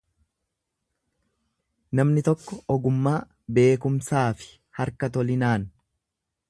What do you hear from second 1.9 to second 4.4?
namni tokko ogummaa, beekumsaa